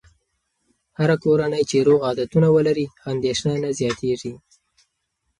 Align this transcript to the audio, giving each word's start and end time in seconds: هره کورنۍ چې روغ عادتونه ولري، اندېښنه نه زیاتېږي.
هره 0.97 1.15
کورنۍ 1.23 1.63
چې 1.69 1.77
روغ 1.87 2.01
عادتونه 2.07 2.47
ولري، 2.55 2.85
اندېښنه 3.11 3.55
نه 3.63 3.69
زیاتېږي. 3.79 4.33